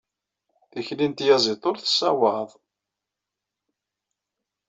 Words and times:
Tikli 0.71 1.07
n 1.07 1.13
tyaẓiḍt 1.13 1.63
ur 1.69 1.75
tessawaḍ. 1.77 2.49